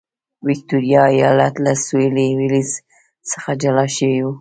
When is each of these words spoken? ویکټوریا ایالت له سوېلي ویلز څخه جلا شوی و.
ویکټوریا 0.47 1.03
ایالت 1.15 1.55
له 1.65 1.71
سوېلي 1.85 2.27
ویلز 2.39 2.69
څخه 3.31 3.49
جلا 3.61 3.85
شوی 3.97 4.19
و. 4.23 4.27